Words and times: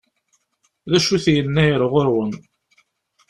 D 0.91 0.93
acu-t 0.97 1.25
Yennayer 1.35 1.81
ɣur-wen? 1.91 2.31